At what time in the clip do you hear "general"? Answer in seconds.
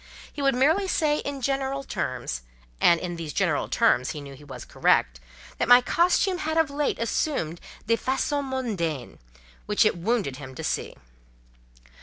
1.43-1.83, 3.33-3.67